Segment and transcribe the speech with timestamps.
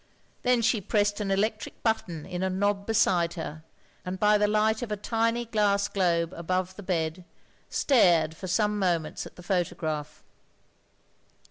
[0.41, 3.63] Then she pressed an electric button in a knob beside her,
[4.03, 7.23] and by the light of a tiny glass globe above the bed,
[7.69, 10.23] stared for some moments at the photograph.